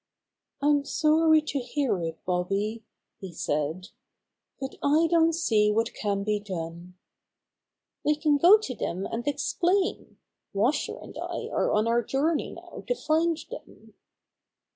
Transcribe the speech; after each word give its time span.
"I'm 0.63 0.83
sorry 0.83 1.43
to 1.43 1.59
hear 1.59 2.01
it, 2.01 2.25
Bobby," 2.25 2.83
he 3.19 3.31
said, 3.31 3.89
"but 4.59 4.73
I 4.81 5.05
don't 5.05 5.33
see 5.35 5.69
what 5.71 5.93
can 5.93 6.23
be 6.23 6.39
done." 6.39 6.95
"We 8.03 8.15
can 8.15 8.37
go 8.39 8.57
to 8.57 8.73
them 8.73 9.05
and 9.05 9.27
explain. 9.27 10.17
Washer 10.55 10.97
and 10.97 11.15
I 11.19 11.49
are 11.51 11.71
on 11.71 11.87
our 11.87 12.01
journey 12.01 12.49
now 12.49 12.83
to 12.87 12.95
find 12.95 13.37
them." 13.51 13.93